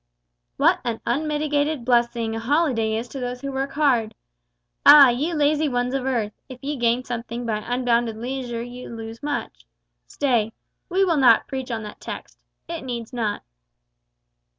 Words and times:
What 0.57 0.79
an 0.83 0.99
unmitigated 1.05 1.85
blessing 1.85 2.35
a 2.35 2.39
holiday 2.39 2.95
is 2.95 3.07
to 3.09 3.19
those 3.19 3.41
who 3.41 3.51
work 3.51 3.73
hard! 3.73 4.15
Ah! 4.83 5.09
ye 5.09 5.31
lazy 5.31 5.69
ones 5.69 5.93
of 5.93 6.05
earth, 6.07 6.31
if 6.49 6.57
ye 6.63 6.75
gain 6.75 7.03
something 7.03 7.45
by 7.45 7.57
unbounded 7.59 8.17
leisure 8.17 8.63
ye 8.63 8.87
lose 8.87 9.21
much. 9.21 9.67
Stay 10.07 10.53
we 10.89 11.05
will 11.05 11.17
not 11.17 11.47
preach 11.47 11.69
on 11.69 11.83
that 11.83 12.01
text. 12.01 12.39
It 12.67 12.81
needs 12.83 13.13
not! 13.13 13.43